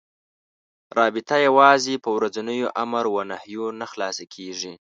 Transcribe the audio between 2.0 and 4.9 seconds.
په ورځنيو امر و نهيو نه خلاصه کېږي.